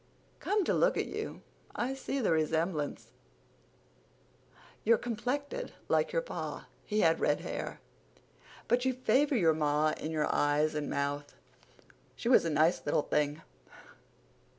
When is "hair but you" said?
7.41-8.93